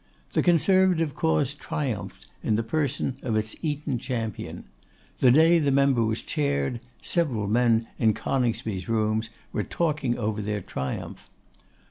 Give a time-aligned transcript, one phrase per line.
[0.33, 4.63] The Conservative Cause triumphed in the person of its Eton champion.
[5.19, 10.61] The day the member was chaired, several men in Coningsby's rooms were talking over their
[10.61, 11.29] triumph.